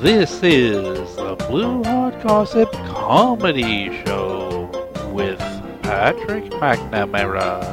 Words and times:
This 0.00 0.44
is 0.44 1.16
the 1.16 1.34
Blue 1.48 1.82
Hot 1.82 2.22
Gossip 2.22 2.70
Comedy 2.70 3.90
Show 4.04 4.70
with 5.12 5.40
Patrick 5.82 6.44
McNamara. 6.52 7.64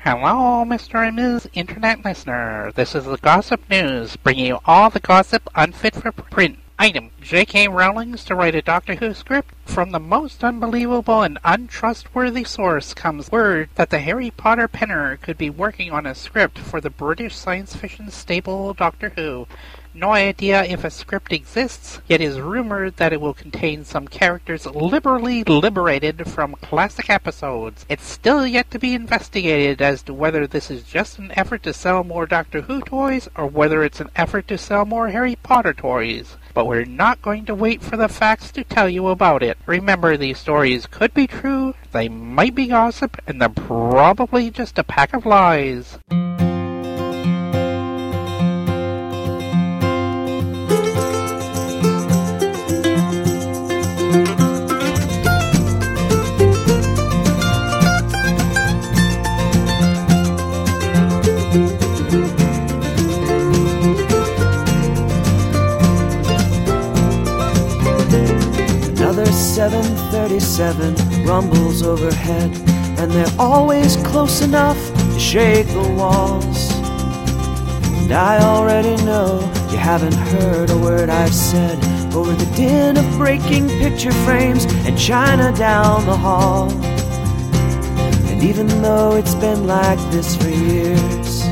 Hello, 0.00 0.64
Mr. 0.64 1.06
and 1.06 1.16
Ms. 1.16 1.46
Internet 1.52 2.06
listener. 2.06 2.72
This 2.74 2.94
is 2.94 3.04
the 3.04 3.18
Gossip 3.18 3.60
News, 3.68 4.16
bringing 4.16 4.46
you 4.46 4.60
all 4.64 4.88
the 4.88 5.00
gossip 5.00 5.42
unfit 5.54 5.94
for 5.96 6.10
print. 6.10 6.58
Item 6.76 7.10
J.K. 7.20 7.68
Rowling's 7.68 8.24
to 8.24 8.34
write 8.34 8.56
a 8.56 8.60
Doctor 8.60 8.96
Who 8.96 9.14
script. 9.14 9.54
From 9.64 9.92
the 9.92 10.00
most 10.00 10.42
unbelievable 10.42 11.22
and 11.22 11.38
untrustworthy 11.44 12.42
source 12.42 12.94
comes 12.94 13.30
word 13.30 13.68
that 13.76 13.90
the 13.90 14.00
Harry 14.00 14.32
Potter 14.32 14.66
penner 14.66 15.20
could 15.20 15.38
be 15.38 15.50
working 15.50 15.92
on 15.92 16.04
a 16.04 16.16
script 16.16 16.58
for 16.58 16.80
the 16.80 16.90
British 16.90 17.36
science 17.36 17.76
fiction 17.76 18.10
staple 18.10 18.74
Doctor 18.74 19.10
Who. 19.10 19.46
No 19.96 20.10
idea 20.10 20.64
if 20.64 20.82
a 20.82 20.90
script 20.90 21.32
exists, 21.32 22.00
yet 22.08 22.20
is 22.20 22.40
rumored 22.40 22.96
that 22.96 23.12
it 23.12 23.20
will 23.20 23.32
contain 23.32 23.84
some 23.84 24.08
characters 24.08 24.66
liberally 24.66 25.44
liberated 25.44 26.28
from 26.28 26.56
classic 26.56 27.08
episodes. 27.08 27.86
It's 27.88 28.04
still 28.04 28.44
yet 28.44 28.72
to 28.72 28.80
be 28.80 28.94
investigated 28.94 29.80
as 29.80 30.02
to 30.02 30.12
whether 30.12 30.48
this 30.48 30.68
is 30.68 30.82
just 30.82 31.20
an 31.20 31.30
effort 31.36 31.62
to 31.62 31.72
sell 31.72 32.02
more 32.02 32.26
Doctor 32.26 32.62
Who 32.62 32.80
toys 32.80 33.28
or 33.36 33.46
whether 33.46 33.84
it's 33.84 34.00
an 34.00 34.10
effort 34.16 34.48
to 34.48 34.58
sell 34.58 34.84
more 34.84 35.10
Harry 35.10 35.36
Potter 35.36 35.72
toys 35.72 36.36
but 36.54 36.66
we're 36.66 36.84
not 36.84 37.20
going 37.20 37.44
to 37.44 37.54
wait 37.54 37.82
for 37.82 37.96
the 37.96 38.08
facts 38.08 38.52
to 38.52 38.62
tell 38.62 38.88
you 38.88 39.08
about 39.08 39.42
it. 39.42 39.58
Remember, 39.66 40.16
these 40.16 40.38
stories 40.38 40.86
could 40.86 41.12
be 41.12 41.26
true, 41.26 41.74
they 41.90 42.08
might 42.08 42.54
be 42.54 42.68
gossip, 42.68 43.20
and 43.26 43.42
they're 43.42 43.48
probably 43.48 44.50
just 44.50 44.78
a 44.78 44.84
pack 44.84 45.12
of 45.12 45.26
lies. 45.26 45.98
737 70.54 71.26
rumbles 71.26 71.82
overhead, 71.82 72.48
and 73.00 73.10
they're 73.10 73.34
always 73.40 73.96
close 73.96 74.40
enough 74.40 74.78
to 74.94 75.18
shake 75.18 75.66
the 75.66 75.94
walls. 75.98 76.70
And 78.02 78.12
I 78.12 78.38
already 78.40 78.94
know 79.04 79.40
you 79.72 79.78
haven't 79.78 80.14
heard 80.14 80.70
a 80.70 80.78
word 80.78 81.08
I've 81.08 81.34
said 81.34 81.76
over 82.14 82.32
the 82.32 82.48
din 82.54 82.96
of 82.96 83.18
breaking 83.18 83.68
picture 83.68 84.12
frames 84.24 84.64
and 84.86 84.96
china 84.96 85.52
down 85.56 86.06
the 86.06 86.16
hall. 86.16 86.70
And 88.30 88.44
even 88.44 88.68
though 88.80 89.16
it's 89.16 89.34
been 89.34 89.66
like 89.66 89.98
this 90.12 90.36
for 90.36 90.50
years, 90.50 91.44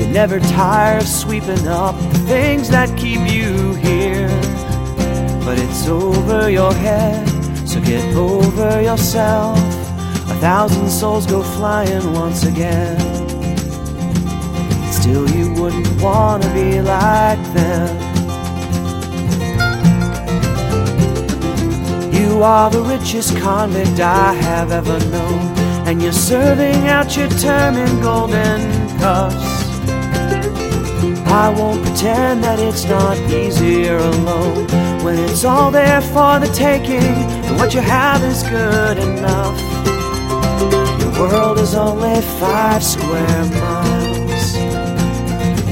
you 0.00 0.08
never 0.08 0.40
tire 0.40 0.98
of 0.98 1.06
sweeping 1.06 1.68
up 1.68 1.94
the 1.94 2.18
things 2.26 2.68
that 2.70 2.88
keep 2.98 3.20
you 3.30 3.74
here 3.74 4.28
but 5.50 5.58
it's 5.58 5.88
over 5.88 6.48
your 6.48 6.72
head, 6.72 7.29
so 7.70 7.80
get 7.82 8.16
over 8.16 8.82
yourself. 8.82 9.56
A 10.28 10.34
thousand 10.40 10.90
souls 10.90 11.24
go 11.24 11.40
flying 11.40 12.12
once 12.12 12.42
again. 12.42 12.98
Still, 14.90 15.30
you 15.30 15.52
wouldn't 15.54 16.02
want 16.02 16.42
to 16.42 16.52
be 16.52 16.80
like 16.80 17.38
them. 17.54 17.96
You 22.12 22.42
are 22.42 22.70
the 22.70 22.82
richest 22.82 23.36
convict 23.36 24.00
I 24.00 24.32
have 24.32 24.72
ever 24.72 24.98
known, 25.06 25.56
and 25.86 26.02
you're 26.02 26.10
serving 26.10 26.88
out 26.88 27.16
your 27.16 27.28
term 27.28 27.76
in 27.76 28.00
golden 28.00 28.98
cuffs. 28.98 29.59
I 31.32 31.48
won't 31.48 31.80
pretend 31.84 32.42
that 32.42 32.58
it's 32.58 32.84
not 32.86 33.16
easier 33.30 33.98
alone 33.98 34.66
when 35.04 35.16
it's 35.16 35.44
all 35.44 35.70
there 35.70 36.00
for 36.00 36.40
the 36.40 36.50
taking 36.52 37.14
and 37.46 37.56
what 37.56 37.72
you 37.72 37.80
have 37.80 38.20
is 38.24 38.42
good 38.42 38.98
enough. 38.98 39.56
Your 41.00 41.12
world 41.20 41.58
is 41.58 41.76
only 41.76 42.20
five 42.40 42.82
square 42.82 43.44
miles. 43.44 44.52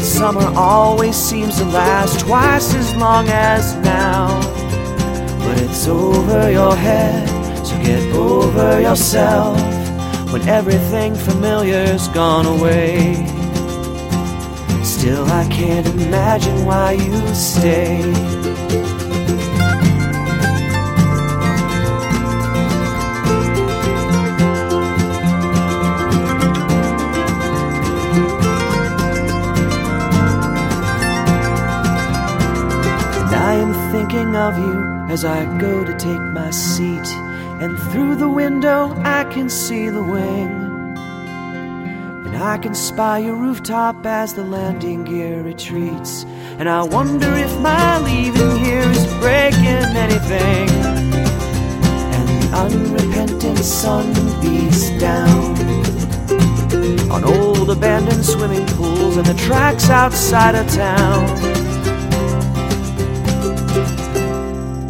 Summer 0.07 0.47
always 0.57 1.17
seems 1.17 1.59
to 1.59 1.65
last 1.65 2.21
twice 2.21 2.73
as 2.75 2.95
long 2.95 3.29
as 3.29 3.75
now. 3.79 4.29
But 5.41 5.61
it's 5.61 5.89
over 5.89 6.53
your 6.53 6.77
head, 6.77 7.29
so 7.67 7.77
get 7.83 8.15
over 8.15 8.81
yourself 8.81 9.61
when 10.33 10.49
everything 10.49 11.17
familiar's 11.17 12.07
gone 12.09 12.47
away. 12.47 13.38
Still, 14.99 15.27
I 15.31 15.47
can't 15.49 15.87
imagine 15.87 16.65
why 16.65 16.91
you 16.91 17.33
stay. 17.33 18.03
And 33.23 33.35
I 33.37 33.55
am 33.55 33.73
thinking 33.93 34.35
of 34.35 34.59
you 34.59 34.83
as 35.13 35.25
I 35.25 35.45
go 35.59 35.85
to 35.85 35.97
take 35.97 36.19
my 36.33 36.51
seat. 36.51 37.07
And 37.63 37.79
through 37.93 38.17
the 38.17 38.29
window, 38.29 38.93
I 39.05 39.23
can 39.33 39.49
see 39.49 39.91
the 39.91 40.03
wing. 40.03 40.68
I 42.43 42.59
can 42.59 42.75
spy 42.75 43.19
your 43.19 43.35
rooftop 43.35 44.07
as 44.07 44.35
the 44.35 44.45
landing 44.45 45.05
gear 45.05 45.43
retreats. 45.43 46.25
And 46.59 46.69
I 46.69 46.83
wonder 46.83 47.33
if 47.35 47.59
my 47.61 47.99
leaving 47.99 48.57
here 48.65 48.81
is 48.81 49.07
breaking 49.15 49.97
anything. 50.05 50.69
And 52.17 52.29
the 52.43 52.49
unrepentant 52.57 53.59
sun 53.59 54.13
beats 54.41 54.91
down 55.01 55.57
on 57.11 57.25
old 57.25 57.71
abandoned 57.71 58.25
swimming 58.25 58.67
pools 58.77 59.17
and 59.17 59.27
the 59.27 59.35
tracks 59.35 59.91
outside 59.91 60.55
of 60.55 60.69
town. 60.69 61.27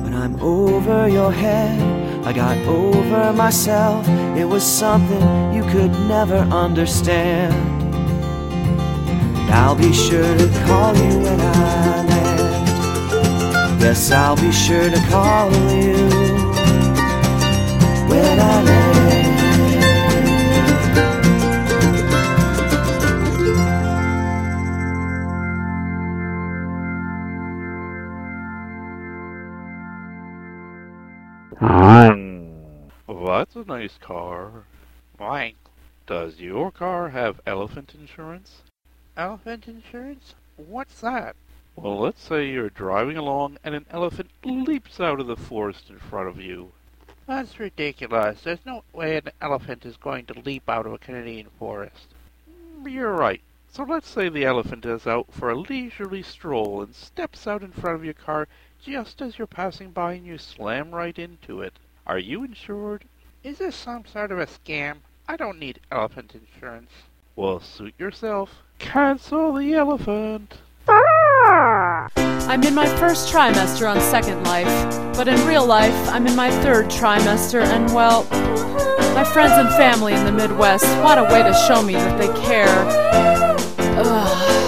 When 0.02 0.14
I'm 0.14 0.40
over 0.42 1.08
your 1.08 1.32
head, 1.32 1.97
I 2.28 2.32
got 2.34 2.58
over 2.66 3.32
myself. 3.32 4.06
It 4.36 4.44
was 4.44 4.62
something 4.62 5.54
you 5.54 5.62
could 5.62 5.92
never 6.06 6.36
understand. 6.36 7.54
And 9.38 9.50
I'll 9.50 9.74
be 9.74 9.94
sure 9.94 10.36
to 10.36 10.48
call 10.66 10.94
you 10.94 11.20
when 11.20 11.40
I 11.40 12.04
land. 12.04 13.80
Yes, 13.80 14.10
I'll 14.10 14.36
be 14.36 14.52
sure 14.52 14.90
to 14.90 15.00
call 15.08 15.50
you 15.72 15.96
when 18.10 18.38
I 18.38 18.62
land. 18.62 18.98
Well, 31.60 32.17
that's 33.54 33.66
a 33.66 33.72
nice 33.72 33.96
car. 33.98 34.64
Mike, 35.18 35.56
does 36.06 36.38
your 36.38 36.70
car 36.70 37.08
have 37.10 37.40
elephant 37.46 37.94
insurance? 37.98 38.60
Elephant 39.16 39.66
insurance? 39.66 40.34
What's 40.58 41.00
that? 41.00 41.34
Well, 41.74 41.98
let's 41.98 42.22
say 42.22 42.50
you're 42.50 42.68
driving 42.68 43.16
along 43.16 43.56
and 43.64 43.74
an 43.74 43.86
elephant 43.90 44.28
leaps 44.44 45.00
out 45.00 45.18
of 45.18 45.28
the 45.28 45.36
forest 45.36 45.88
in 45.88 45.98
front 45.98 46.28
of 46.28 46.38
you. 46.38 46.72
That's 47.26 47.58
ridiculous. 47.58 48.42
There's 48.42 48.66
no 48.66 48.84
way 48.92 49.16
an 49.16 49.30
elephant 49.40 49.86
is 49.86 49.96
going 49.96 50.26
to 50.26 50.40
leap 50.40 50.68
out 50.68 50.84
of 50.84 50.92
a 50.92 50.98
Canadian 50.98 51.48
forest. 51.58 52.08
Mm, 52.50 52.92
You're 52.92 53.14
right. 53.14 53.40
So 53.70 53.82
let's 53.82 54.10
say 54.10 54.28
the 54.28 54.44
elephant 54.44 54.84
is 54.84 55.06
out 55.06 55.28
for 55.30 55.48
a 55.48 55.58
leisurely 55.58 56.22
stroll 56.22 56.82
and 56.82 56.94
steps 56.94 57.46
out 57.46 57.62
in 57.62 57.72
front 57.72 57.96
of 57.96 58.04
your 58.04 58.12
car 58.12 58.46
just 58.82 59.22
as 59.22 59.38
you're 59.38 59.46
passing 59.46 59.90
by 59.90 60.14
and 60.14 60.26
you 60.26 60.36
slam 60.36 60.90
right 60.94 61.18
into 61.18 61.62
it. 61.62 61.78
Are 62.06 62.18
you 62.18 62.44
insured? 62.44 63.04
Is 63.48 63.56
this 63.56 63.74
some 63.74 64.04
sort 64.04 64.30
of 64.30 64.38
a 64.38 64.44
scam? 64.44 64.98
I 65.26 65.36
don't 65.36 65.58
need 65.58 65.80
elephant 65.90 66.34
insurance. 66.34 66.90
Well, 67.34 67.60
suit 67.60 67.94
yourself. 67.96 68.50
Cancel 68.78 69.54
the 69.54 69.72
elephant. 69.72 70.58
I'm 70.86 72.62
in 72.62 72.74
my 72.74 72.86
first 72.98 73.32
trimester 73.32 73.90
on 73.90 73.98
Second 74.02 74.44
Life, 74.44 74.66
but 75.16 75.28
in 75.28 75.46
real 75.46 75.64
life, 75.64 75.94
I'm 76.10 76.26
in 76.26 76.36
my 76.36 76.50
third 76.60 76.90
trimester, 76.90 77.62
and 77.62 77.86
well, 77.94 78.24
my 79.14 79.24
friends 79.24 79.52
and 79.52 79.70
family 79.76 80.12
in 80.12 80.26
the 80.26 80.32
Midwest, 80.32 80.84
want 81.02 81.18
a 81.18 81.24
way 81.32 81.42
to 81.42 81.54
show 81.66 81.82
me 81.82 81.94
that 81.94 82.18
they 82.18 82.28
care. 82.42 82.68
Ugh. 83.96 84.60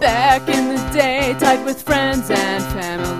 Back 0.00 0.48
in 0.48 0.68
the 0.68 0.90
day, 0.92 1.34
tied 1.40 1.64
with 1.64 1.82
friends 1.82 2.30
and 2.30 2.62
family 2.66 3.17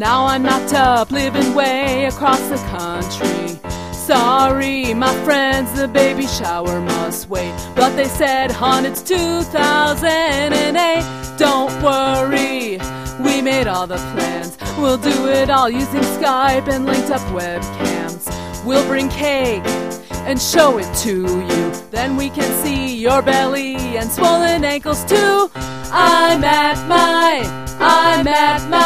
now 0.00 0.24
I'm 0.24 0.42
knocked 0.44 0.72
up, 0.72 1.10
living 1.10 1.54
way 1.54 2.06
across 2.06 2.40
the 2.48 2.56
country. 2.70 3.60
Sorry, 3.92 4.94
my 4.94 5.12
friends, 5.24 5.78
the 5.78 5.88
baby 5.88 6.26
shower 6.26 6.80
must 6.80 7.28
wait. 7.28 7.52
But 7.76 7.96
they 7.96 8.06
said, 8.06 8.50
hon, 8.50 8.86
it's 8.86 9.02
2008. 9.02 11.36
Don't 11.36 11.70
worry, 11.82 12.78
we 13.22 13.42
made 13.42 13.66
all 13.66 13.86
the 13.86 13.98
plans. 14.14 14.56
We'll 14.78 14.96
do 14.96 15.28
it 15.28 15.50
all 15.50 15.68
using 15.68 16.00
Skype 16.16 16.68
and 16.68 16.86
linked 16.86 17.10
up 17.10 17.20
webcams. 17.36 18.30
We'll 18.64 18.86
bring 18.86 19.10
cake 19.10 19.66
and 20.24 20.40
show 20.40 20.78
it 20.78 20.90
to 21.00 21.26
you. 21.26 21.72
Then 21.90 22.16
we 22.16 22.30
can 22.30 22.50
see 22.64 22.96
your 22.96 23.20
belly 23.20 23.76
and 23.98 24.10
swollen 24.10 24.64
ankles 24.64 25.04
too. 25.04 25.50
I'm 25.92 26.42
at 26.42 26.78
my, 26.88 27.42
I'm 27.78 28.26
at 28.26 28.66
my, 28.70 28.79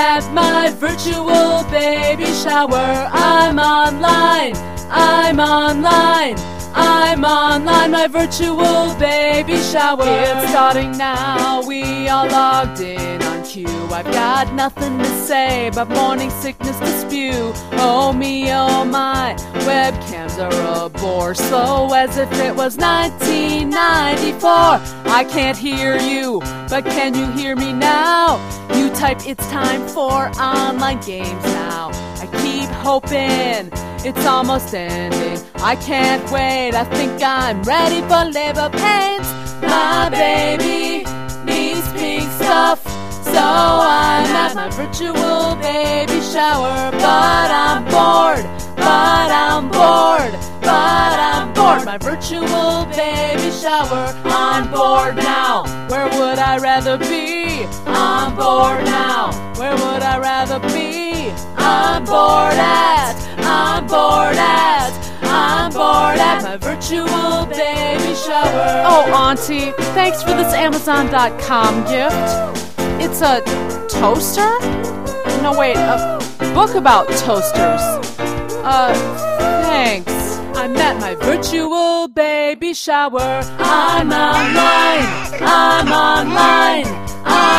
at 0.00 0.24
my 0.32 0.70
virtual 0.70 1.62
baby 1.70 2.24
shower. 2.42 2.88
I'm 3.12 3.58
online, 3.58 4.54
I'm 4.90 5.38
online. 5.38 6.36
I'm 6.72 7.24
online, 7.24 7.90
my 7.90 8.06
virtual 8.06 8.94
baby 8.98 9.56
shower. 9.72 10.04
It's 10.06 10.50
starting 10.50 10.92
now, 10.96 11.62
we 11.66 12.08
are 12.08 12.26
logged 12.28 12.80
in 12.80 13.22
on 13.22 13.42
cue. 13.44 13.66
I've 13.98 14.10
got 14.24 14.54
nothing 14.54 14.96
to 14.98 15.10
say 15.28 15.70
but 15.74 15.88
morning 15.88 16.30
sickness 16.30 16.78
to 16.78 16.92
spew. 17.00 17.52
Oh 17.72 18.12
me, 18.12 18.50
oh 18.52 18.84
my, 18.84 19.34
webcams 19.68 20.38
are 20.44 20.86
a 20.86 20.88
bore. 20.88 21.34
Slow 21.34 21.92
as 21.92 22.16
if 22.16 22.32
it 22.46 22.54
was 22.54 22.78
1994. 22.78 24.50
I 25.12 25.24
can't 25.28 25.58
hear 25.58 25.98
you, 25.98 26.40
but 26.70 26.84
can 26.84 27.14
you 27.14 27.26
hear 27.32 27.54
me 27.54 27.72
now? 27.74 27.99
Type 29.00 29.26
it's 29.26 29.46
time 29.46 29.88
for 29.88 30.28
online 30.38 31.00
games 31.00 31.42
now. 31.44 31.88
I 32.20 32.28
keep 32.42 32.68
hoping 32.68 33.70
it's 34.06 34.26
almost 34.26 34.74
ending. 34.74 35.42
I 35.54 35.74
can't 35.76 36.22
wait. 36.30 36.74
I 36.74 36.84
think 36.84 37.22
I'm 37.22 37.62
ready 37.62 38.02
for 38.02 38.30
labor 38.30 38.68
pains. 38.68 39.26
My 39.62 40.10
baby 40.10 41.06
needs 41.46 41.90
pink 41.94 42.30
stuff. 42.32 42.84
So 43.24 43.40
I'm 43.40 44.26
at 44.36 44.54
my 44.54 44.68
virtual 44.68 45.56
baby 45.56 46.20
shower. 46.20 46.90
But 46.90 47.50
I'm 47.50 47.84
bored. 47.84 48.44
But 48.76 49.30
I'm 49.32 49.70
bored. 49.70 50.32
But 50.60 51.16
I'm 51.32 51.54
bored. 51.54 51.86
My 51.86 51.96
virtual 51.96 52.84
baby 52.94 53.50
shower. 53.50 54.14
I'm 54.26 54.70
bored 54.70 55.16
now. 55.16 55.64
Where 55.88 56.04
would 56.04 56.38
I 56.38 56.58
rather 56.58 56.98
be? 56.98 57.39
I'm 57.86 58.34
bored 58.36 58.84
now. 58.84 59.32
Where 59.58 59.72
would 59.72 60.02
I 60.02 60.18
rather 60.18 60.58
be? 60.68 61.30
I'm 61.56 62.04
bored 62.04 62.54
at. 62.54 63.14
I'm 63.38 63.86
bored 63.86 64.36
at. 64.36 64.90
I'm 65.22 65.72
bored 65.72 66.18
at 66.18 66.42
my 66.42 66.56
virtual 66.56 67.46
baby 67.46 68.14
shower. 68.14 68.84
Oh, 68.86 69.12
Auntie, 69.14 69.72
thanks 69.94 70.22
for 70.22 70.30
this 70.30 70.52
Amazon.com 70.54 71.84
gift. 71.84 72.60
It's 73.02 73.22
a 73.22 73.40
toaster? 73.88 74.58
No, 75.42 75.54
wait, 75.58 75.76
a 75.76 76.18
book 76.54 76.74
about 76.74 77.08
toasters. 77.08 77.80
Uh, 78.62 78.94
thanks. 79.62 80.38
I'm 80.56 80.76
at 80.76 81.00
my 81.00 81.14
virtual 81.14 82.08
baby 82.08 82.74
shower. 82.74 83.40
I'm 83.58 84.12
online. 84.12 85.40
I'm 85.42 85.88
online. 85.90 86.99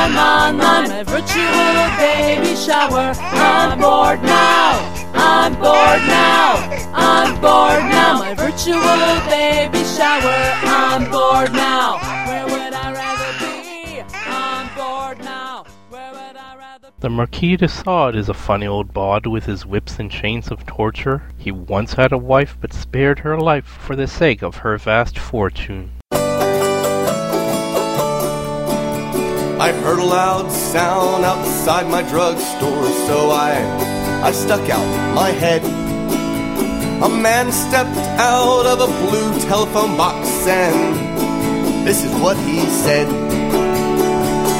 I'm 0.01 0.17
online. 0.17 0.89
My 0.89 1.03
virtual 1.03 1.85
baby 2.01 2.55
shower. 2.55 3.13
I'm 3.19 3.79
bored 3.79 4.23
now. 4.23 4.79
I'm 5.13 5.53
bored 5.53 6.01
now. 6.07 6.55
I'm 6.91 7.35
bored 7.35 7.83
now. 7.83 8.17
My 8.17 8.33
virtual 8.33 9.29
baby 9.29 9.83
shower. 9.83 10.39
I'm 10.65 11.03
bored 11.11 11.53
now. 11.53 11.99
Where 12.25 12.45
would 12.45 12.73
I 12.73 12.91
rather 12.93 13.31
be? 13.45 14.01
I'm 14.25 14.75
bored 14.75 15.23
now. 15.23 15.65
Where 15.91 16.11
would 16.11 16.35
I 16.35 16.55
rather 16.57 16.87
be? 16.87 16.95
The 16.99 17.09
Marquis 17.11 17.57
de 17.57 17.67
Sade 17.67 18.15
is 18.15 18.27
a 18.27 18.33
funny 18.33 18.65
old 18.65 18.93
bawd 18.93 19.27
with 19.27 19.45
his 19.45 19.67
whips 19.67 19.99
and 19.99 20.09
chains 20.09 20.49
of 20.49 20.65
torture. 20.65 21.21
He 21.37 21.51
once 21.51 21.93
had 21.93 22.11
a 22.11 22.17
wife, 22.17 22.57
but 22.59 22.73
spared 22.73 23.19
her 23.19 23.37
life 23.37 23.67
for 23.67 23.95
the 23.95 24.07
sake 24.07 24.41
of 24.41 24.55
her 24.55 24.79
vast 24.79 25.19
fortune. 25.19 25.91
I 29.61 29.71
heard 29.73 29.99
a 29.99 30.03
loud 30.03 30.51
sound 30.51 31.23
outside 31.23 31.87
my 31.87 32.01
drugstore, 32.01 32.87
so 33.05 33.29
I 33.29 33.51
I 34.23 34.31
stuck 34.31 34.67
out 34.71 35.13
my 35.13 35.29
head. 35.29 35.61
A 37.03 37.07
man 37.07 37.51
stepped 37.51 37.95
out 38.17 38.65
of 38.65 38.81
a 38.81 38.87
blue 38.87 39.39
telephone 39.41 39.95
box, 39.95 40.27
and 40.47 41.85
this 41.85 42.03
is 42.03 42.11
what 42.19 42.37
he 42.37 42.65
said. 42.85 43.07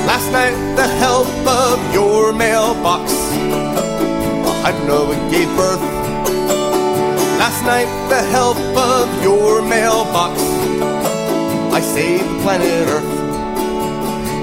Last 0.05 0.31
night, 0.31 0.55
the 0.75 0.87
help 1.05 1.33
of 1.47 1.93
your 1.95 2.31
mailbox, 2.31 3.11
a 3.11 4.53
hypernova 4.61 5.17
gave 5.31 5.49
birth. 5.57 5.81
Last 7.41 7.65
night, 7.65 7.89
the 8.09 8.21
help 8.37 8.61
of 8.77 9.23
your 9.23 9.63
mailbox, 9.63 10.39
I 11.73 11.81
saved 11.81 12.29
the 12.29 12.39
planet 12.43 12.87
Earth. 12.87 13.20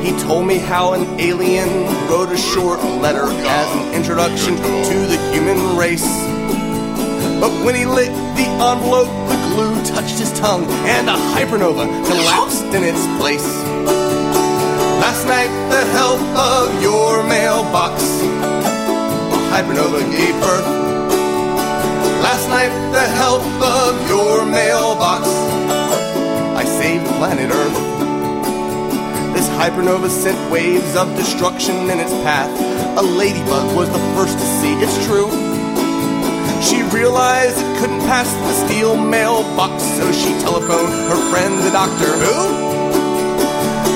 He 0.02 0.12
told 0.22 0.46
me 0.46 0.58
how 0.58 0.92
an 0.92 1.18
alien 1.20 1.68
wrote 2.08 2.30
a 2.30 2.36
short 2.36 2.82
letter 3.02 3.24
as 3.24 3.76
an 3.76 3.94
introduction 3.94 4.56
to 4.56 4.62
the 5.12 5.18
human 5.32 5.76
race. 5.76 6.06
But 7.40 7.52
when 7.64 7.74
he 7.74 7.84
lit 7.84 8.12
the 8.36 8.46
envelope, 8.46 9.10
the 9.28 9.36
glue 9.50 9.74
touched 9.84 10.18
his 10.18 10.32
tongue 10.38 10.64
and 10.86 11.08
a 11.08 11.16
hypernova 11.34 11.86
collapsed 12.06 12.64
in 12.74 12.84
its 12.84 13.04
place. 13.18 13.46
Last 15.02 15.26
night, 15.26 15.50
the 15.70 15.84
help 15.98 16.20
of 16.36 16.82
your 16.82 17.22
mailbox, 17.24 18.02
a 18.22 19.40
hypernova 19.52 20.00
gave 20.10 20.34
birth. 20.40 20.66
Last 22.22 22.48
night, 22.48 22.72
the 22.92 23.06
help 23.22 23.42
of 23.62 24.08
your 24.08 24.44
mailbox, 24.44 25.28
I 26.56 26.64
saved 26.64 27.06
planet 27.18 27.50
Earth. 27.50 27.97
This 29.38 29.50
hypernova 29.50 30.10
sent 30.10 30.50
waves 30.50 30.96
of 30.96 31.14
destruction 31.14 31.88
in 31.90 32.00
its 32.00 32.10
path. 32.26 32.50
A 32.98 33.02
ladybug 33.02 33.76
was 33.76 33.88
the 33.88 34.02
first 34.18 34.36
to 34.36 34.44
see, 34.58 34.74
it's 34.82 34.98
true. 35.06 35.30
She 36.60 36.82
realized 36.90 37.56
it 37.56 37.78
couldn't 37.78 38.00
pass 38.10 38.26
the 38.34 38.66
steel 38.66 38.96
mailbox, 38.96 39.80
so 39.94 40.10
she 40.10 40.34
telephoned 40.42 40.90
her 40.90 41.20
friend, 41.30 41.54
the 41.62 41.70
doctor. 41.70 42.10
Who? 42.18 42.34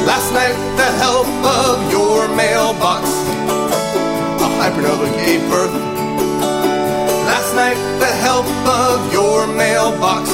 Last 0.06 0.30
night, 0.30 0.54
the 0.78 0.90
help 1.02 1.26
of 1.26 1.90
your 1.90 2.28
mailbox, 2.37 3.02
a 4.46 4.49
hypernova 4.62 5.11
gave 5.26 5.42
birth. 5.50 5.75
Last 7.26 7.50
night, 7.56 7.80
the 7.99 8.12
help 8.22 8.46
of 8.87 9.12
your 9.12 9.49
mailbox, 9.49 10.30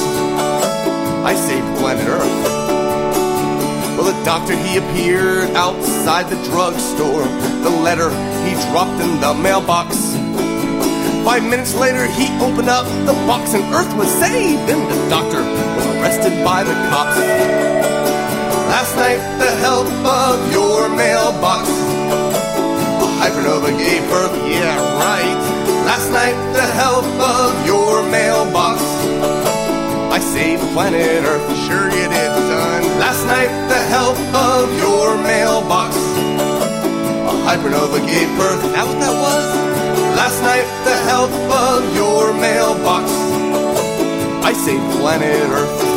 I 1.25 1.33
saved 1.33 1.79
planet 1.79 2.07
Earth. 2.07 2.58
The 4.09 4.25
doctor, 4.25 4.57
he 4.57 4.77
appeared 4.77 5.51
outside 5.51 6.31
the 6.31 6.43
drugstore. 6.49 7.29
The 7.61 7.69
letter 7.69 8.09
he 8.41 8.57
dropped 8.71 8.99
in 9.05 9.21
the 9.21 9.35
mailbox. 9.35 10.17
Five 11.23 11.43
minutes 11.43 11.75
later, 11.75 12.07
he 12.07 12.25
opened 12.41 12.69
up 12.69 12.87
the 13.05 13.13
box 13.29 13.53
and 13.53 13.61
Earth 13.71 13.93
was 13.95 14.09
saved. 14.09 14.65
And 14.65 14.81
the 14.89 15.09
doctor 15.13 15.43
was 15.45 15.85
arrested 15.93 16.43
by 16.43 16.63
the 16.63 16.73
cops. 16.89 17.19
Last 18.73 18.95
night, 18.95 19.21
the 19.37 19.51
help 19.61 19.85
of 20.01 20.51
your 20.51 20.89
mailbox. 20.89 21.69
Hypernova 23.21 23.77
gave 23.77 24.01
birth, 24.09 24.33
yeah, 24.49 24.73
right. 24.97 25.37
Last 25.85 26.09
night, 26.09 26.33
the 26.53 26.65
help 26.81 27.05
of 27.05 27.53
your 27.63 28.01
mailbox. 28.09 28.81
I 30.09 30.17
saved 30.17 30.63
planet 30.73 31.23
Earth, 31.23 31.45
sure 31.67 31.85
you 31.85 32.09
did, 32.09 32.31
son. 32.49 32.81
Last 32.99 33.23
night, 33.27 33.51
the 33.69 33.78
help 33.89 34.17
of 34.35 34.65
your 34.77 35.17
mailbox. 35.17 35.95
A 37.31 37.33
hypernova 37.47 37.99
gave 38.05 38.29
birth, 38.37 38.61
that 38.73 38.85
what 38.85 38.99
that 38.99 39.15
was? 39.25 39.45
Last 40.15 40.39
night, 40.43 40.67
the 40.85 40.97
help 41.11 41.31
of 41.67 41.95
your 41.95 42.33
mailbox. 42.33 43.11
I 44.45 44.53
saved 44.53 44.87
planet 44.99 45.49
Earth. 45.49 45.89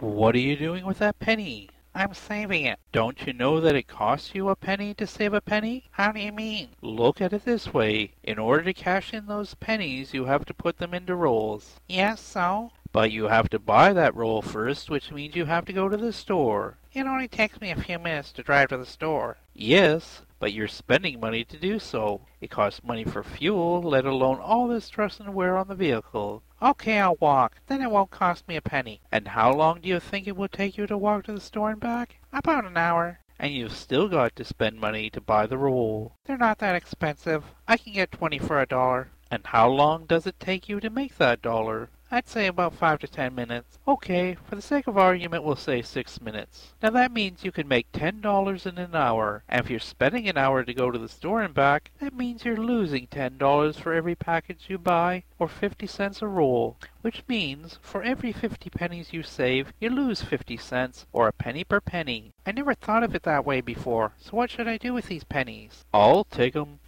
What 0.00 0.34
are 0.34 0.38
you 0.38 0.56
doing 0.56 0.84
with 0.84 0.98
that 0.98 1.18
penny? 1.20 1.71
I'm 1.94 2.14
saving 2.14 2.64
it. 2.64 2.78
Don't 2.90 3.26
you 3.26 3.34
know 3.34 3.60
that 3.60 3.76
it 3.76 3.86
costs 3.86 4.34
you 4.34 4.48
a 4.48 4.56
penny 4.56 4.94
to 4.94 5.06
save 5.06 5.34
a 5.34 5.42
penny? 5.42 5.84
How 5.90 6.10
do 6.12 6.20
you 6.20 6.32
mean? 6.32 6.70
Look 6.80 7.20
at 7.20 7.34
it 7.34 7.44
this 7.44 7.74
way. 7.74 8.14
In 8.22 8.38
order 8.38 8.64
to 8.64 8.72
cash 8.72 9.12
in 9.12 9.26
those 9.26 9.54
pennies, 9.54 10.14
you 10.14 10.24
have 10.24 10.46
to 10.46 10.54
put 10.54 10.78
them 10.78 10.94
into 10.94 11.14
rolls. 11.14 11.80
Yes, 11.88 12.20
so? 12.20 12.70
But 12.92 13.10
you 13.12 13.24
have 13.24 13.48
to 13.50 13.58
buy 13.58 13.92
that 13.92 14.14
roll 14.14 14.42
first, 14.42 14.88
which 14.88 15.12
means 15.12 15.36
you 15.36 15.44
have 15.46 15.64
to 15.66 15.72
go 15.72 15.88
to 15.88 15.96
the 15.96 16.12
store. 16.12 16.78
It 16.92 17.06
only 17.06 17.28
takes 17.28 17.60
me 17.60 17.70
a 17.70 17.80
few 17.80 17.98
minutes 17.98 18.32
to 18.32 18.42
drive 18.42 18.68
to 18.68 18.78
the 18.78 18.86
store. 18.86 19.38
Yes, 19.54 20.22
but 20.38 20.52
you're 20.52 20.68
spending 20.68 21.20
money 21.20 21.44
to 21.44 21.56
do 21.56 21.78
so. 21.78 22.22
It 22.40 22.50
costs 22.50 22.82
money 22.82 23.04
for 23.04 23.22
fuel, 23.22 23.82
let 23.82 24.04
alone 24.04 24.40
all 24.40 24.66
the 24.66 24.80
stress 24.80 25.20
and 25.20 25.34
wear 25.34 25.56
on 25.56 25.68
the 25.68 25.74
vehicle. 25.74 26.42
Okay, 26.62 27.00
I'll 27.00 27.16
walk. 27.18 27.56
Then 27.66 27.82
it 27.82 27.90
won't 27.90 28.12
cost 28.12 28.46
me 28.46 28.54
a 28.54 28.62
penny. 28.62 29.00
And 29.10 29.26
how 29.26 29.52
long 29.52 29.80
do 29.80 29.88
you 29.88 29.98
think 29.98 30.28
it 30.28 30.36
will 30.36 30.46
take 30.46 30.78
you 30.78 30.86
to 30.86 30.96
walk 30.96 31.24
to 31.24 31.32
the 31.32 31.40
store 31.40 31.70
and 31.70 31.80
back? 31.80 32.18
About 32.32 32.64
an 32.64 32.76
hour. 32.76 33.18
And 33.36 33.52
you've 33.52 33.72
still 33.72 34.06
got 34.06 34.36
to 34.36 34.44
spend 34.44 34.78
money 34.78 35.10
to 35.10 35.20
buy 35.20 35.46
the 35.48 35.58
roll. 35.58 36.12
They're 36.24 36.38
not 36.38 36.58
that 36.58 36.76
expensive. 36.76 37.42
I 37.66 37.76
can 37.76 37.94
get 37.94 38.12
20 38.12 38.38
for 38.38 38.60
a 38.60 38.66
dollar. 38.66 39.08
And 39.28 39.44
how 39.44 39.68
long 39.70 40.06
does 40.06 40.24
it 40.24 40.38
take 40.38 40.68
you 40.68 40.78
to 40.78 40.88
make 40.88 41.18
that 41.18 41.42
dollar? 41.42 41.90
I'd 42.14 42.28
say 42.28 42.46
about 42.46 42.74
five 42.74 42.98
to 42.98 43.08
ten 43.08 43.34
minutes. 43.34 43.78
Okay, 43.88 44.34
for 44.34 44.54
the 44.54 44.60
sake 44.60 44.86
of 44.86 44.98
argument, 44.98 45.44
we'll 45.44 45.56
say 45.56 45.80
six 45.80 46.20
minutes. 46.20 46.74
Now 46.82 46.90
that 46.90 47.10
means 47.10 47.42
you 47.42 47.50
can 47.50 47.66
make 47.66 47.90
ten 47.90 48.20
dollars 48.20 48.66
in 48.66 48.76
an 48.76 48.94
hour, 48.94 49.44
and 49.48 49.64
if 49.64 49.70
you're 49.70 49.80
spending 49.80 50.28
an 50.28 50.36
hour 50.36 50.62
to 50.62 50.74
go 50.74 50.90
to 50.90 50.98
the 50.98 51.08
store 51.08 51.40
and 51.40 51.54
back, 51.54 51.90
that 52.00 52.12
means 52.14 52.44
you're 52.44 52.58
losing 52.58 53.06
ten 53.06 53.38
dollars 53.38 53.78
for 53.78 53.94
every 53.94 54.14
package 54.14 54.66
you 54.68 54.76
buy, 54.76 55.24
or 55.38 55.48
fifty 55.48 55.86
cents 55.86 56.20
a 56.20 56.26
roll. 56.26 56.76
Which 57.00 57.22
means, 57.26 57.78
for 57.80 58.02
every 58.02 58.30
fifty 58.30 58.68
pennies 58.68 59.14
you 59.14 59.22
save, 59.22 59.72
you 59.80 59.88
lose 59.88 60.20
fifty 60.20 60.58
cents, 60.58 61.06
or 61.14 61.28
a 61.28 61.32
penny 61.32 61.64
per 61.64 61.80
penny. 61.80 62.34
I 62.44 62.52
never 62.52 62.74
thought 62.74 63.04
of 63.04 63.14
it 63.14 63.22
that 63.22 63.46
way 63.46 63.62
before, 63.62 64.12
so 64.18 64.32
what 64.32 64.50
should 64.50 64.68
I 64.68 64.76
do 64.76 64.92
with 64.92 65.06
these 65.06 65.24
pennies? 65.24 65.86
I'll 65.94 66.24
take 66.24 66.54
'em. 66.54 66.80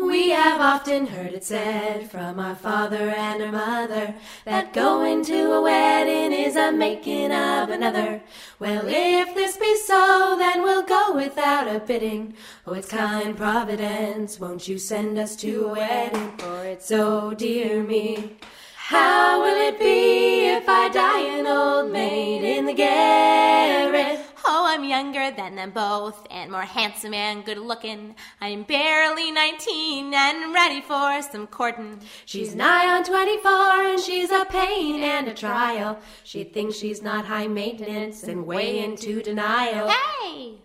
We 0.00 0.30
have 0.30 0.60
often 0.60 1.06
heard 1.06 1.34
it 1.34 1.44
said 1.44 2.10
from 2.10 2.40
our 2.40 2.54
father 2.54 3.10
and 3.10 3.42
our 3.42 3.52
mother 3.52 4.14
that 4.44 4.72
going 4.72 5.24
to 5.26 5.52
a 5.52 5.60
wedding 5.60 6.32
is 6.32 6.56
a 6.56 6.72
making 6.72 7.32
of 7.32 7.68
another. 7.68 8.22
Well, 8.58 8.84
if 8.86 9.34
this 9.34 9.58
be 9.58 9.76
so, 9.76 10.36
then 10.38 10.62
we'll 10.62 10.84
go 10.84 11.14
without 11.14 11.68
a 11.68 11.80
bidding. 11.80 12.34
Oh, 12.66 12.72
it's 12.72 12.88
kind 12.88 13.36
providence, 13.36 14.40
won't 14.40 14.66
you 14.66 14.78
send 14.78 15.18
us 15.18 15.36
to 15.36 15.66
a 15.66 15.72
wedding? 15.72 16.32
For 16.38 16.64
it's 16.64 16.86
so 16.86 17.34
dear 17.34 17.82
me. 17.82 18.36
How 18.76 19.40
will 19.40 19.68
it 19.68 19.78
be 19.78 20.46
if 20.46 20.68
I 20.68 20.88
die 20.88 21.20
an 21.38 21.46
old 21.46 21.92
maid 21.92 22.42
in 22.42 22.64
the 22.64 22.72
garret? 22.72 24.29
Oh, 24.52 24.66
I'm 24.66 24.82
younger 24.82 25.30
than 25.30 25.54
them 25.54 25.70
both, 25.70 26.26
and 26.28 26.50
more 26.50 26.62
handsome 26.62 27.14
and 27.14 27.44
good 27.44 27.56
looking. 27.56 28.16
I'm 28.40 28.64
barely 28.64 29.30
19 29.30 30.12
and 30.12 30.52
ready 30.52 30.80
for 30.80 31.22
some 31.22 31.46
courting. 31.46 32.00
She's 32.26 32.52
nigh 32.56 32.88
on 32.92 33.04
24 33.04 33.52
and 33.52 34.00
she's 34.00 34.32
a 34.32 34.44
pain 34.46 35.04
and 35.04 35.28
a 35.28 35.34
trial. 35.34 36.00
She 36.24 36.42
thinks 36.42 36.74
she's 36.74 37.00
not 37.00 37.26
high 37.26 37.46
maintenance 37.46 38.24
and 38.24 38.44
way 38.44 38.82
into 38.82 39.22
denial. 39.22 39.88
Hey! 39.88 40.56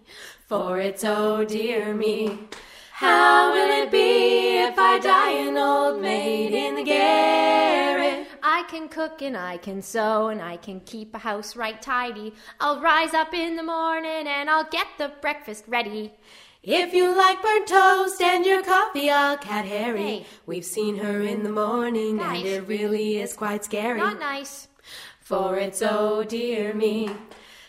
For 0.48 0.80
it's 0.80 1.04
oh 1.04 1.46
dear 1.46 1.94
me. 1.94 2.40
How 2.92 3.54
will 3.54 3.84
it 3.84 3.92
be 3.92 4.64
if 4.64 4.80
I 4.80 4.98
die 4.98 5.32
an 5.48 5.58
old 5.60 6.02
maid 6.02 6.54
in 6.54 6.74
the 6.74 6.84
garret? 6.84 7.65
I 8.76 8.78
can 8.80 8.90
cook 8.90 9.22
and 9.22 9.38
I 9.38 9.56
can 9.56 9.82
sew 9.82 10.28
and 10.28 10.42
I 10.42 10.58
can 10.58 10.82
keep 10.82 11.16
a 11.16 11.18
house 11.18 11.56
right 11.56 11.82
tidy. 11.82 12.34
I'll 12.60 12.82
rise 12.82 13.14
up 13.14 13.34
in 13.34 13.56
the 13.56 13.64
morning 13.64 14.28
and 14.28 14.50
I'll 14.50 14.66
get 14.70 14.88
the 14.98 15.14
breakfast 15.22 15.64
ready. 15.66 16.12
If 16.62 16.94
you 16.94 17.16
like 17.16 17.42
burnt 17.42 17.68
toast 17.68 18.20
and 18.22 18.46
your 18.46 18.62
coffee 18.64 19.10
all 19.10 19.38
cat 19.38 19.64
Harry, 19.64 20.02
Hey. 20.04 20.26
we've 20.46 20.66
seen 20.66 20.98
her 20.98 21.22
in 21.22 21.44
the 21.44 21.50
morning 21.54 22.18
Nice. 22.18 22.40
and 22.40 22.48
it 22.48 22.68
really 22.68 23.20
is 23.20 23.32
quite 23.32 23.64
scary. 23.64 23.98
Not 24.00 24.20
nice. 24.20 24.68
For 25.22 25.56
it's 25.58 25.82
oh 25.82 26.26
dear 26.26 26.74
me. 26.74 27.10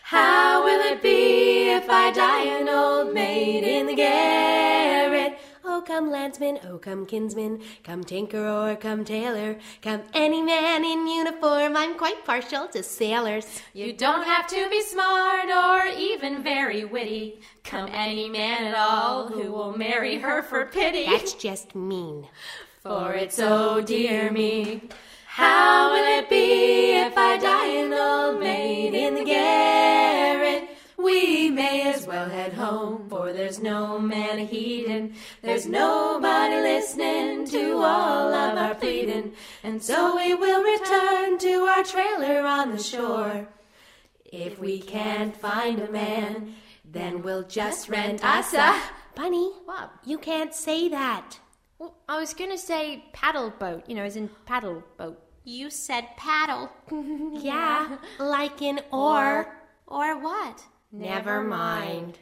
How 0.03 0.61
will 0.65 0.81
it 0.91 1.01
be 1.01 1.69
if 1.69 1.89
I 1.89 2.11
die 2.11 2.43
an 2.59 2.67
old 2.67 3.13
maid 3.13 3.63
in 3.63 3.87
the 3.87 3.95
garret? 3.95 5.39
Oh, 5.77 5.81
come 5.81 6.09
landsman, 6.09 6.57
oh, 6.67 6.79
come 6.79 7.05
kinsman, 7.05 7.61
come 7.83 8.03
tinker 8.03 8.47
or 8.49 8.75
come 8.75 9.05
tailor, 9.05 9.59
come 9.83 10.01
any 10.11 10.41
man 10.41 10.83
in 10.83 11.05
uniform. 11.05 11.77
I'm 11.77 11.95
quite 11.95 12.25
partial 12.25 12.67
to 12.69 12.81
sailors. 12.81 13.45
You 13.73 13.93
don't 13.93 14.23
have 14.23 14.47
to 14.47 14.67
be 14.71 14.81
smart 14.81 15.49
or 15.51 15.85
even 15.95 16.41
very 16.41 16.83
witty. 16.83 17.41
Come 17.63 17.91
any 17.93 18.27
man 18.27 18.63
at 18.63 18.75
all 18.75 19.27
who 19.27 19.51
will 19.51 19.77
marry 19.77 20.17
her 20.17 20.41
for 20.41 20.65
pity. 20.65 21.05
That's 21.05 21.33
just 21.33 21.75
mean. 21.75 22.27
For 22.81 23.13
it's 23.13 23.37
oh 23.37 23.79
dear 23.81 24.31
me. 24.31 24.81
How 25.27 25.91
will 25.93 26.17
it 26.17 26.27
be 26.27 26.93
if 26.93 27.15
I 27.15 27.37
die 27.37 27.67
an 27.67 27.93
old 27.93 28.39
maid 28.39 28.95
in 28.95 29.13
the 29.13 29.23
garret? 29.23 30.16
We 31.07 31.49
may 31.49 31.93
as 31.93 32.05
well 32.05 32.27
head 32.27 32.51
home, 32.51 33.07
for 33.07 33.31
there's 33.31 33.61
no 33.61 33.97
man 33.97 34.39
a 34.39 34.45
heedin'. 34.45 35.13
There's 35.41 35.65
nobody 35.65 36.55
listening 36.55 37.47
to 37.47 37.75
all 37.77 38.33
of 38.33 38.57
our 38.57 38.75
pleading. 38.75 39.31
And 39.63 39.81
so 39.81 40.17
we 40.17 40.33
will 40.35 40.61
return 40.61 41.37
to 41.39 41.53
our 41.63 41.83
trailer 41.85 42.45
on 42.45 42.73
the 42.75 42.83
shore. 42.83 43.47
If 44.25 44.59
we 44.59 44.79
can't 44.81 45.33
find 45.33 45.79
a 45.79 45.89
man, 45.89 46.55
then 46.83 47.21
we'll 47.21 47.43
just 47.43 47.87
rent 47.87 48.21
us 48.21 48.53
a. 48.53 48.75
Bunny, 49.15 49.49
What? 49.63 49.89
you 50.03 50.17
can't 50.17 50.53
say 50.53 50.89
that. 50.89 51.39
Well, 51.79 51.95
I 52.09 52.19
was 52.19 52.33
gonna 52.33 52.57
say 52.57 53.05
paddle 53.13 53.51
boat, 53.57 53.85
you 53.87 53.95
know, 53.95 54.03
as 54.03 54.17
in 54.17 54.29
paddle 54.45 54.83
boat. 54.97 55.17
You 55.45 55.69
said 55.69 56.05
paddle. 56.17 56.69
Yeah, 57.41 57.97
like 58.19 58.61
an 58.61 58.81
oar. 58.91 59.55
Or 59.87 60.19
what? 60.19 60.65
Never 60.97 61.43
mind. 61.43 62.17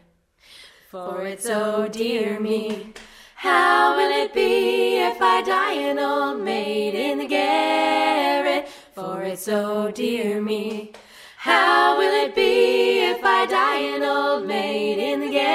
For 0.89 1.25
it's 1.25 1.47
oh 1.49 1.87
dear 1.87 2.41
me. 2.41 2.91
How 3.35 3.95
will 3.95 4.11
it 4.23 4.33
be 4.33 4.97
if 4.97 5.21
I 5.21 5.41
die 5.43 5.75
an 5.75 5.97
old 5.97 6.41
maid 6.41 6.93
in 6.93 7.19
the 7.19 7.25
garret? 7.25 8.67
For 8.93 9.23
it's 9.23 9.47
oh 9.47 9.91
dear 9.91 10.41
me. 10.41 10.91
How 11.37 11.97
will 11.97 12.25
it 12.25 12.35
be 12.35 12.99
if 12.99 13.23
I 13.23 13.45
die 13.45 13.79
an 13.95 14.03
old 14.03 14.45
maid 14.45 14.99
in 14.99 15.21
the 15.21 15.31
garret? 15.31 15.45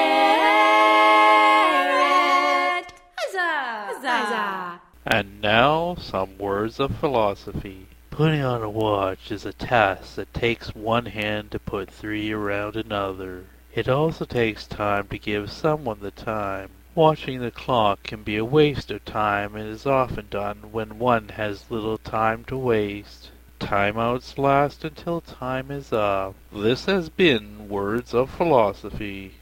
Huzzah! 3.19 4.01
Huzzah! 4.01 4.81
And 5.05 5.43
now, 5.43 5.95
some 5.97 6.39
words 6.39 6.81
of 6.81 6.97
philosophy. 6.97 7.90
Putting 8.11 8.43
on 8.43 8.63
a 8.63 8.69
watch 8.69 9.31
is 9.31 9.47
a 9.47 9.53
task 9.53 10.17
that 10.17 10.35
takes 10.35 10.75
one 10.75 11.07
hand 11.07 11.53
to 11.53 11.61
put 11.61 11.89
three 11.89 12.33
around 12.33 12.75
another. 12.75 13.45
It 13.73 13.89
also 13.89 14.25
takes 14.25 14.67
time 14.67 15.07
to 15.09 15.19
give 15.19 15.51
someone 15.51 16.01
the 16.01 16.11
time. 16.11 16.71
Watching 16.97 17.41
the 17.41 17.53
clock 17.53 18.03
can 18.03 18.25
be 18.25 18.37
a 18.37 18.45
waste 18.45 18.91
of 18.91 19.05
time 19.05 19.55
and 19.55 19.69
is 19.69 19.87
often 19.87 20.27
done 20.29 20.73
when 20.73 20.99
one 20.99 21.29
has 21.31 21.71
little 21.71 21.99
time 21.99 22.45
to 22.49 22.57
waste. 22.57 23.31
Timeouts 23.61 24.37
last 24.37 24.85
until 24.85 25.21
time 25.21 25.71
is 25.71 25.93
up. 25.93 26.35
This 26.53 26.87
has 26.87 27.11
been 27.11 27.69
Words 27.69 28.13
of 28.13 28.29
Philosophy. 28.29 29.35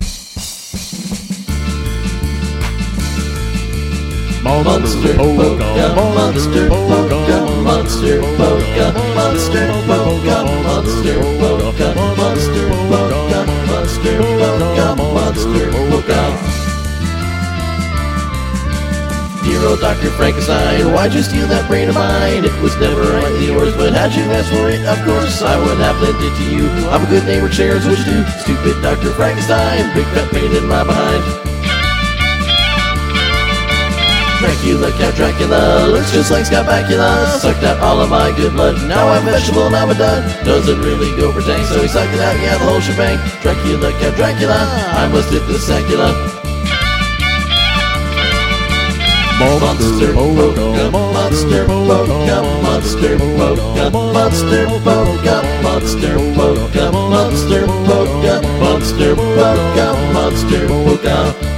Monster 4.48 5.12
oh, 5.20 5.36
polka, 5.36 5.92
monster 6.16 6.68
oh, 6.72 6.88
polka, 6.88 7.36
monster 7.62 8.18
polka, 8.32 8.88
monster 9.12 9.68
polka, 9.84 10.40
monster 10.64 11.20
polka, 11.20 11.94
monster 12.16 12.64
polka, 12.88 13.44
monster 13.68 14.16
polka, 14.16 14.96
monster 14.96 15.70
polka. 15.70 16.20
Dear 19.44 19.68
old 19.68 19.80
Dr. 19.80 20.08
Frankenstein, 20.16 20.94
why'd 20.94 21.12
you 21.12 21.22
steal 21.22 21.46
that 21.48 21.68
brain 21.68 21.90
of 21.90 21.94
mine? 21.94 22.46
It 22.46 22.62
was 22.62 22.74
never 22.80 23.02
rightly 23.02 23.52
yours, 23.52 23.76
but 23.76 23.92
how'd 23.92 24.14
you 24.14 24.24
ask 24.32 24.48
for 24.48 24.70
it? 24.70 24.80
Of 24.88 24.96
course, 25.04 25.42
I 25.42 25.60
would 25.60 25.76
have 25.76 26.00
lent 26.00 26.16
it 26.24 26.34
to 26.40 26.44
you. 26.56 26.64
I'm 26.88 27.04
a 27.04 27.08
good 27.10 27.26
neighbor, 27.26 27.52
shares 27.52 27.84
what 27.86 27.98
you 27.98 28.04
do. 28.04 28.24
Stupid 28.40 28.80
Dr. 28.80 29.12
Frankenstein, 29.12 29.92
big 29.94 30.06
fat 30.16 30.32
pain 30.32 30.56
in 30.56 30.66
my 30.66 30.84
behind. 30.84 31.47
Dracula, 34.58 34.90
Count 34.98 35.14
Dracula, 35.14 35.86
looks 35.86 36.10
just 36.10 36.32
like 36.32 36.44
Scott 36.44 36.66
Bakula. 36.66 37.38
Sucked 37.38 37.62
out 37.62 37.78
all 37.78 38.00
of 38.00 38.10
my 38.10 38.34
good 38.36 38.52
blood, 38.54 38.74
now 38.88 39.06
I'm 39.06 39.24
vegetable 39.24 39.66
and 39.66 39.76
I'm 39.76 39.96
dud. 39.96 40.44
Doesn't 40.44 40.80
really 40.80 41.14
go 41.16 41.30
for 41.30 41.42
tank, 41.42 41.64
so 41.66 41.80
he 41.80 41.86
sucked 41.86 42.12
it 42.12 42.18
out, 42.18 42.34
yeah, 42.42 42.58
the 42.58 42.64
whole 42.64 42.80
shebang. 42.80 43.18
Dracula, 43.40 43.92
Count 44.00 44.16
Dracula, 44.16 44.58
I 44.98 45.06
must 45.12 45.30
hit 45.30 45.46
the 45.46 45.58
sacula. 45.62 46.10
Monster 49.38 50.12
polka, 50.12 50.90
monster 50.90 51.64
polka, 51.66 52.42
monster 52.60 53.16
polka, 53.16 53.90
monster 54.10 54.66
polka, 54.82 55.42
monster 55.62 56.16
polka, 56.34 56.90
monster 57.14 57.66
polka, 57.86 58.42
monster 58.58 59.14
polka, 59.14 59.86
monster 60.12 60.66
polka. 60.66 61.57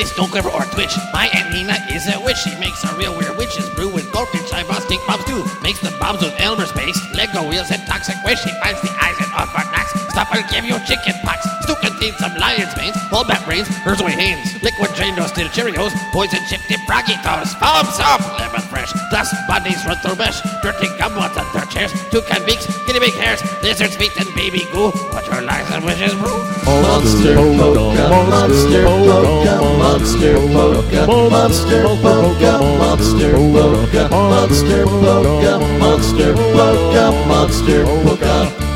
This, 0.00 0.16
don't 0.16 0.30
quiver 0.32 0.48
or 0.48 0.64
twitch. 0.72 0.96
My 1.12 1.28
Aunt 1.36 1.52
Nina 1.52 1.76
is 1.92 2.08
a 2.08 2.16
witch. 2.24 2.40
She 2.40 2.56
makes 2.56 2.80
a 2.84 2.96
real 2.96 3.12
weird 3.12 3.36
witch's 3.36 3.68
brew 3.76 3.92
with 3.92 4.08
goldfish, 4.12 4.48
eyebrows, 4.52 4.84
stink 4.84 5.04
bombs 5.06 5.24
too. 5.28 5.44
Makes 5.60 5.80
the 5.84 5.92
bombs 6.00 6.24
with 6.24 6.32
Elmer's 6.40 6.72
paste, 6.72 7.00
Lego 7.12 7.44
wheels, 7.48 7.70
and 7.70 7.84
toxic 7.84 8.16
waste. 8.24 8.44
She 8.44 8.52
finds 8.64 8.80
the 8.80 8.88
eyes 8.96 9.16
and 9.20 9.28
awkward 9.36 9.68
knocks. 9.76 9.92
Stop 10.08 10.32
will 10.32 10.46
give 10.48 10.64
you 10.64 10.80
chicken 10.88 11.12
pox. 11.20 11.44
Stew 11.62 11.76
contains 11.84 12.16
some 12.16 12.32
lion's 12.40 12.72
veins, 12.74 12.96
all 13.12 13.28
bat 13.28 13.44
brains, 13.44 13.68
hers 13.84 14.00
away 14.00 14.16
Hanes. 14.16 14.56
Liquid 14.64 14.90
drain 14.96 15.14
dust 15.14 15.36
to 15.36 15.44
Cheerios, 15.52 15.92
poison 16.16 16.40
chip 16.48 16.60
dip 16.68 16.80
Froggitos. 16.88 17.52
Palm 17.60 17.86
soft, 17.92 18.24
lemon 18.40 18.64
fresh, 18.72 18.92
dust 19.12 19.36
bunnies 19.48 19.84
run 19.84 20.00
through 20.00 20.16
mesh. 20.16 20.40
Dirty 20.64 20.88
gum 20.96 21.12
gumbots 21.12 21.36
on 21.36 21.44
their 21.80 21.88
chairs, 21.88 22.10
toucan 22.10 22.44
beaks, 22.44 22.66
guinea 22.86 23.00
pig 23.00 23.14
hairs, 23.14 23.42
lizard's 23.62 23.96
feet 23.96 24.16
and 24.18 24.32
baby 24.34 24.66
goo. 24.72 24.90
What 24.90 25.26
your 25.26 25.42
lies 25.42 25.70
and 25.70 25.84
wishes 25.84 26.14
brew. 26.14 26.38
Monster 26.64 27.34
polka, 27.34 28.08
monster 28.08 28.84
polka, 28.84 29.54
monster 29.78 30.34
polka, 30.34 31.06
monster 31.30 31.82
polka, 32.02 32.58
monster 32.78 33.34
polka, 33.42 34.08
monster 34.10 34.86
polka, 34.86 35.58
monster 35.78 36.34
polka, 36.34 37.26
monster 37.26 37.84
polka. 37.84 38.69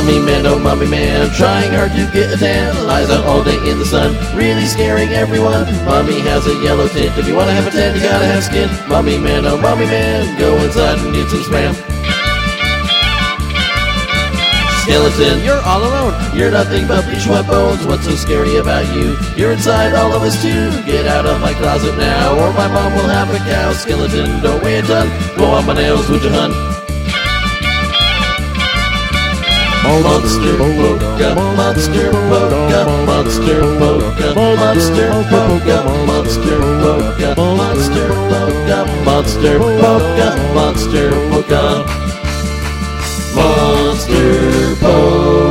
Mummy 0.00 0.18
man, 0.18 0.46
oh 0.46 0.58
mummy 0.58 0.88
man, 0.88 1.28
trying 1.36 1.76
hard 1.76 1.92
to 1.92 2.08
get 2.10 2.32
a 2.32 2.36
tan. 2.38 2.72
Lies 2.86 3.10
out 3.10 3.22
all 3.26 3.44
day 3.44 3.60
in 3.68 3.78
the 3.78 3.84
sun, 3.84 4.16
really 4.34 4.64
scaring 4.64 5.10
everyone. 5.10 5.68
Mummy 5.84 6.20
has 6.20 6.46
a 6.46 6.56
yellow 6.64 6.88
tint. 6.88 7.12
If 7.18 7.28
you 7.28 7.36
wanna 7.36 7.52
have 7.52 7.66
a 7.66 7.70
tan, 7.70 7.94
you 7.94 8.00
gotta 8.00 8.24
have 8.24 8.42
skin. 8.42 8.70
Mummy 8.88 9.18
man, 9.18 9.44
oh 9.44 9.60
mummy 9.60 9.84
man, 9.84 10.38
go 10.38 10.56
inside 10.64 10.98
and 11.04 11.12
get 11.12 11.28
some 11.28 11.44
spam. 11.44 11.76
Skeleton, 14.88 15.44
you're 15.44 15.60
all 15.68 15.84
alone. 15.84 16.16
You're 16.34 16.50
nothing 16.50 16.88
but 16.88 17.04
flesh 17.04 17.28
and 17.28 17.46
bones. 17.46 17.84
What's 17.84 18.06
so 18.06 18.16
scary 18.16 18.56
about 18.56 18.88
you? 18.96 19.18
You're 19.36 19.52
inside 19.52 19.92
all 19.92 20.14
of 20.16 20.22
us 20.22 20.40
too. 20.40 20.72
Get 20.88 21.06
out 21.08 21.26
of 21.26 21.42
my 21.42 21.52
closet 21.52 21.98
now, 21.98 22.40
or 22.40 22.54
my 22.54 22.68
mom 22.72 22.94
will 22.94 23.12
have 23.12 23.28
a 23.28 23.38
cow. 23.44 23.74
Skeleton, 23.74 24.40
don't 24.40 24.64
weigh 24.64 24.78
a 24.78 24.82
ton. 24.82 25.12
Go 25.36 25.44
on 25.44 25.66
my 25.66 25.74
nails, 25.74 26.08
would 26.08 26.22
you, 26.22 26.30
hun? 26.30 26.69
Monster 29.82 30.56
polka, 30.58 31.34
monster 31.56 32.10
polka, 32.12 32.84
monster 33.06 33.60
polka, 33.78 34.34
monster 34.36 35.10
polka, 35.30 35.82
monster 36.06 36.60
polka, 36.80 37.34
monster 37.56 38.08
polka, 38.28 38.78
monster 39.04 39.58
polka, 39.58 40.28
monster 40.54 41.10
polka, 41.30 41.62
monster 43.34 44.76
polka. 44.80 45.49